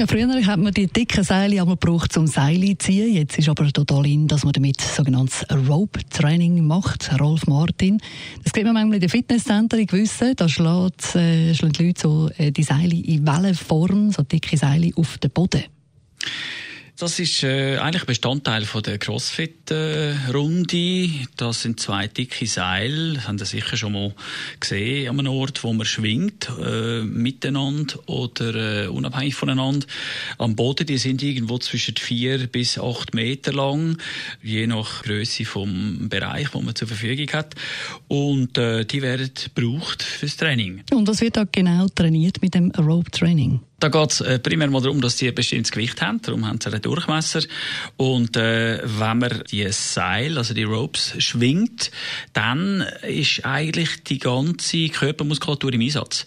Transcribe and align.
ja, 0.00 0.06
früher 0.06 0.46
hat 0.46 0.58
man 0.58 0.72
die 0.72 0.86
dicken 0.86 1.22
Seile 1.22 1.60
einmal 1.60 1.76
gebraucht, 1.76 2.16
um 2.16 2.26
Seile 2.26 2.78
zu 2.78 2.86
ziehen. 2.86 3.14
Jetzt 3.14 3.38
ist 3.38 3.50
aber 3.50 3.70
total 3.70 4.06
in, 4.06 4.26
dass 4.26 4.44
man 4.44 4.52
damit 4.52 4.80
sogenanntes 4.80 5.44
Rope-Training 5.68 6.64
macht. 6.66 7.10
Rolf 7.20 7.46
Martin. 7.46 7.98
Das 8.42 8.54
sieht 8.54 8.64
man 8.64 8.72
manchmal 8.72 8.94
in 8.94 9.00
den 9.00 9.10
Fitnesscenter 9.10 9.84
gewissen. 9.84 10.34
Da 10.36 10.48
schlägt, 10.48 11.14
äh, 11.16 11.54
schlagen 11.54 11.74
die 11.74 11.86
Leute 11.86 12.00
so 12.00 12.30
äh, 12.38 12.50
die 12.50 12.62
Seile 12.62 12.94
in 12.94 13.26
Wellenform, 13.26 14.10
so 14.10 14.22
dicke 14.22 14.56
Seile 14.56 14.90
auf 14.96 15.18
den 15.18 15.30
Boden. 15.32 15.64
Das 17.00 17.18
ist 17.18 17.42
äh, 17.44 17.78
eigentlich 17.78 18.04
Bestandteil 18.04 18.66
von 18.66 18.82
der 18.82 18.98
Crossfit-Runde. 18.98 21.08
Das 21.38 21.62
sind 21.62 21.80
zwei 21.80 22.08
dicke 22.08 22.46
Seile. 22.46 23.14
Das 23.14 23.26
haben 23.26 23.38
Sie 23.38 23.46
sicher 23.46 23.78
schon 23.78 23.94
mal 23.94 24.14
gesehen 24.60 25.08
an 25.08 25.18
einem 25.18 25.32
Ort, 25.32 25.64
wo 25.64 25.72
man 25.72 25.86
schwingt, 25.86 26.50
äh, 26.62 27.00
miteinander 27.00 28.06
oder 28.06 28.84
äh, 28.84 28.88
unabhängig 28.88 29.34
voneinander. 29.34 29.86
Am 30.36 30.56
Boden, 30.56 30.86
die 30.86 30.98
sind 30.98 31.22
irgendwo 31.22 31.56
zwischen 31.56 31.96
vier 31.96 32.46
bis 32.48 32.78
acht 32.78 33.14
Meter 33.14 33.54
lang, 33.54 33.96
je 34.42 34.66
nach 34.66 35.02
Größe 35.02 35.46
vom 35.46 36.10
Bereich, 36.10 36.52
wo 36.52 36.60
man 36.60 36.74
zur 36.74 36.88
Verfügung 36.88 37.32
hat. 37.32 37.54
Und 38.08 38.58
äh, 38.58 38.84
die 38.84 39.00
werden 39.00 39.30
gebraucht 39.54 40.02
fürs 40.02 40.36
Training. 40.36 40.82
Und 40.92 41.08
was 41.08 41.22
wird 41.22 41.38
da 41.38 41.44
genau 41.50 41.88
trainiert 41.88 42.42
mit 42.42 42.54
dem 42.54 42.70
Rope-Training? 42.72 43.60
Da 43.80 43.88
geht 43.88 44.10
es 44.10 44.20
äh, 44.20 44.38
primär 44.38 44.68
mal 44.68 44.82
darum, 44.82 45.00
dass 45.00 45.16
sie 45.16 45.28
ein 45.28 45.34
bestimmtes 45.34 45.72
Gewicht 45.72 46.02
haben, 46.02 46.20
darum 46.20 46.46
haben 46.46 46.60
sie 46.60 46.68
einen 46.68 46.82
Durchmesser. 46.82 47.40
Und 47.96 48.36
äh, 48.36 48.82
wenn 48.84 49.18
man 49.18 49.42
die 49.50 49.66
Seil, 49.72 50.36
also 50.36 50.52
die 50.52 50.64
Ropes, 50.64 51.14
schwingt, 51.18 51.90
dann 52.34 52.82
ist 53.08 53.46
eigentlich 53.46 54.04
die 54.04 54.18
ganze 54.18 54.88
Körpermuskulatur 54.90 55.72
im 55.72 55.80
Einsatz. 55.80 56.26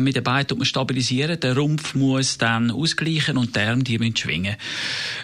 Mit 0.00 0.14
den 0.14 0.22
Beinen 0.22 0.46
tut 0.46 0.58
man 0.58 0.64
stabilisieren, 0.64 1.40
der 1.40 1.56
Rumpf 1.56 1.94
muss 1.94 2.38
dann 2.38 2.70
ausgleichen 2.70 3.36
und 3.36 3.56
die 3.56 3.60
Arme 3.60 3.82
die 3.82 3.98
müssen 3.98 4.16
schwingen. 4.16 4.56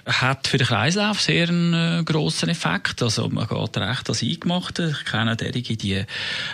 Hat 0.04 0.48
für 0.48 0.58
den 0.58 0.66
Kreislauf 0.66 1.20
sehr 1.20 1.48
einen 1.48 1.74
äh, 1.74 2.02
grossen 2.04 2.48
Effekt. 2.48 3.02
Also 3.02 3.28
man 3.28 3.46
geht 3.46 3.76
recht 3.76 4.08
als 4.08 4.22
Eingemachte. 4.22 4.96
Ich 4.98 5.10
kenne 5.10 5.36
derige, 5.36 5.76
die 5.76 6.04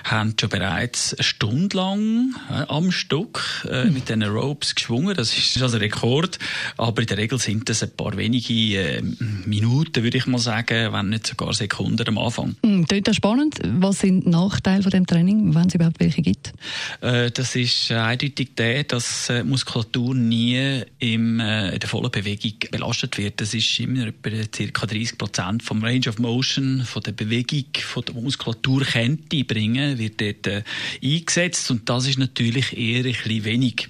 haben 0.04 0.34
schon 0.38 0.50
bereits 0.50 1.14
eine 1.14 1.24
Stunde 1.24 1.76
lang 1.78 2.34
äh, 2.50 2.64
am 2.68 2.92
Stück 2.92 3.66
äh, 3.70 3.86
mit 3.86 4.10
diesen 4.10 4.22
Ropes 4.22 4.74
geschwungen 4.74 5.13
das 5.14 5.36
ist 5.36 5.60
also 5.62 5.76
ein 5.76 5.82
Rekord. 5.82 6.38
Aber 6.76 7.00
in 7.00 7.06
der 7.06 7.16
Regel 7.16 7.38
sind 7.38 7.68
das 7.68 7.82
ein 7.82 7.90
paar 7.90 8.16
wenige 8.16 8.52
äh, 8.78 9.02
Minuten, 9.46 10.02
würde 10.02 10.18
ich 10.18 10.26
mal 10.26 10.38
sagen, 10.38 10.92
wenn 10.92 11.10
nicht 11.10 11.26
sogar 11.26 11.52
Sekunden 11.54 12.06
am 12.06 12.18
Anfang. 12.18 12.56
Mhm, 12.62 12.86
das 13.02 13.16
spannend. 13.16 13.58
Was 13.64 14.00
sind 14.00 14.24
die 14.24 14.30
Nachteile 14.30 14.82
von 14.82 14.90
dem 14.90 15.06
Training, 15.06 15.54
wenn 15.54 15.68
es 15.68 15.74
überhaupt 15.74 16.00
welche 16.00 16.22
gibt? 16.22 16.52
Äh, 17.00 17.30
das 17.30 17.56
ist 17.56 17.90
eindeutig 17.90 18.54
der, 18.56 18.84
dass 18.84 19.28
äh, 19.30 19.44
Muskulatur 19.44 20.14
nie 20.14 20.82
im, 20.98 21.40
äh, 21.40 21.74
in 21.74 21.80
der 21.80 21.88
vollen 21.88 22.10
Bewegung 22.10 22.54
belastet 22.70 23.18
wird. 23.18 23.40
Das 23.40 23.54
ist 23.54 23.78
immer 23.80 24.08
etwa 24.08 24.30
ca. 24.30 24.86
30 24.86 25.18
Prozent 25.18 25.62
vom 25.62 25.82
Range 25.82 26.08
of 26.08 26.18
Motion, 26.18 26.82
von 26.84 27.02
der 27.02 27.12
Bewegung, 27.12 27.66
von 27.74 28.04
der 28.04 28.14
Muskulatur 28.14 28.84
könnte 28.84 29.44
bringen, 29.44 29.98
wird 29.98 30.20
dort 30.20 30.46
äh, 30.46 30.62
eingesetzt. 31.02 31.70
Und 31.70 31.88
das 31.88 32.06
ist 32.06 32.18
natürlich 32.18 32.76
eher 32.76 33.04
ein 33.04 33.12
bisschen 33.12 33.44
wenig. 33.44 33.88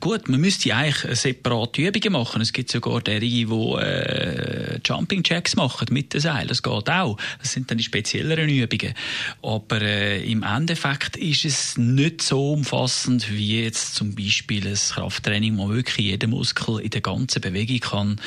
Gut, 0.00 0.28
man 0.28 0.40
müsste 0.40 0.74
eigentlich 0.74 1.18
separate 1.18 1.82
Übungen 1.82 2.12
machen. 2.12 2.42
Es 2.42 2.52
gibt 2.52 2.70
sogar 2.70 3.00
derige, 3.00 3.46
die 3.46 3.74
äh, 3.80 4.78
Jumping 4.84 5.22
Jacks 5.24 5.56
machen 5.56 5.88
mit 5.90 6.14
den 6.14 6.20
Seilen. 6.20 6.48
Das 6.48 6.62
geht 6.62 6.90
auch. 6.90 7.16
Das 7.40 7.52
sind 7.52 7.70
dann 7.70 7.78
die 7.78 7.84
spezielleren 7.84 8.48
Übungen. 8.48 8.94
Aber 9.42 9.80
äh, 9.80 10.30
im 10.30 10.42
Endeffekt 10.42 11.16
ist 11.16 11.44
es 11.44 11.76
nicht 11.76 12.22
so 12.22 12.52
umfassend 12.52 13.30
wie 13.32 13.62
jetzt 13.62 13.94
zum 13.94 14.14
Beispiel 14.14 14.66
ein 14.66 14.74
Krafttraining, 14.74 15.56
wo 15.58 15.68
wirklich 15.68 16.06
jeder 16.06 16.28
Muskel 16.28 16.80
in 16.80 16.90
der 16.90 17.00
ganzen 17.00 17.40
Bewegung 17.40 17.80
kann 17.80 18.20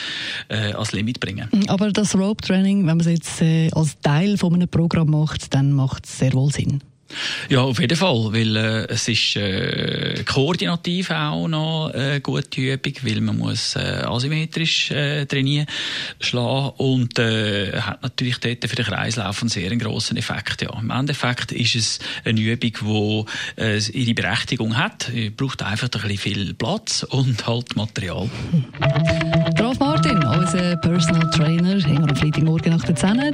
äh, 0.49 0.73
als 0.73 0.91
Limit 0.91 1.19
bringen. 1.19 1.49
Aber 1.67 1.91
das 1.91 2.15
Rope 2.15 2.45
Training, 2.45 2.79
wenn 2.87 2.97
man 2.97 3.01
es 3.01 3.07
jetzt 3.07 3.41
äh, 3.41 3.69
als 3.71 3.99
Teil 4.01 4.37
von 4.37 4.53
einem 4.53 4.67
Programm 4.67 5.11
macht, 5.11 5.53
dann 5.53 5.73
macht 5.73 6.05
es 6.05 6.17
sehr 6.17 6.33
wohl 6.33 6.51
Sinn. 6.51 6.81
Ja, 7.49 7.61
auf 7.61 7.79
jeden 7.79 7.97
Fall, 7.97 8.29
weil 8.31 8.55
äh, 8.55 8.85
es 8.89 9.07
ist 9.07 9.35
äh, 9.35 10.23
koordinativ 10.25 11.11
auch 11.11 11.47
noch 11.47 11.91
eine 11.93 12.15
äh, 12.15 12.19
gute 12.19 12.61
Übung, 12.61 12.93
weil 13.01 13.21
man 13.21 13.37
muss 13.37 13.75
äh, 13.75 14.03
asymmetrisch 14.05 14.91
äh, 14.91 15.25
trainieren, 15.25 15.67
schlagen 16.19 16.71
und 16.77 17.17
äh, 17.17 17.79
hat 17.79 18.03
natürlich 18.03 18.39
dort 18.39 18.67
für 18.67 18.75
den 18.75 18.85
Kreislauf 18.85 19.41
einen 19.41 19.49
sehr 19.49 19.75
grossen 19.77 20.17
Effekt. 20.17 20.61
Ja. 20.61 20.77
Im 20.79 20.91
Endeffekt 20.91 21.51
ist 21.51 21.75
es 21.75 21.99
eine 22.25 22.39
Übung, 22.39 23.25
die 23.57 23.61
äh, 23.61 23.79
ihre 23.91 24.13
Berechtigung 24.13 24.77
hat. 24.77 25.09
Sie 25.11 25.29
braucht 25.29 25.63
einfach 25.63 25.89
ein 25.93 26.01
bisschen 26.01 26.17
viel 26.17 26.53
Platz 26.53 27.03
und 27.03 27.47
halt 27.47 27.75
Material. 27.75 28.29
Rolf 29.59 29.79
Martin, 29.79 30.23
unser 30.23 30.77
Personal 30.77 31.29
Trainer, 31.31 31.81
hängen 31.81 32.09
am 32.09 32.15
Freitagmorgen 32.15 32.71
nach 32.73 32.83
der 32.83 32.95
10 32.95 33.33